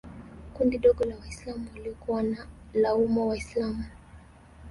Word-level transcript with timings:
kundi 0.53 0.75
dogo 0.77 1.03
la 1.05 1.15
Waislam 1.17 1.67
waliokuwa 1.73 2.17
wanawalaumu 2.17 3.29
Waislam 3.29 3.83